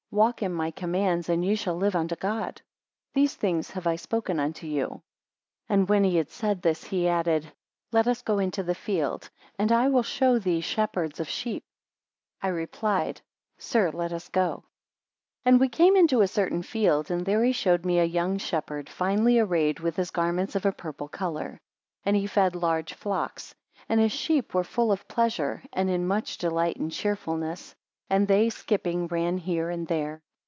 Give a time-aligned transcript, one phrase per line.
[0.13, 2.61] Walk in my commands, and ye shall live unto God:
[3.13, 4.87] These things have I spoken unto you.
[4.89, 5.01] 7
[5.69, 7.49] And when he, had said this, he added;
[7.93, 11.63] let us go into the field, and I will show thee shepherds of sheep.
[12.41, 13.21] I replied,
[13.57, 14.65] sir, let us go.
[15.45, 18.37] 8 And we came into a certain field, and there he showed me a young
[18.37, 21.57] shepherd, finely arrayed, with his garments of a purple colour.
[22.03, 23.55] And he fed large flocks;
[23.87, 27.73] and his sheep were full of pleasure, and in much delight and cheerfulness;
[28.11, 30.21] and they skipping, ran here and there.